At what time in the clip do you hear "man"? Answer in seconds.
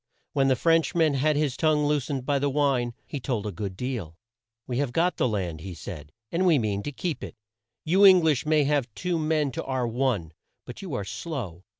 0.95-1.13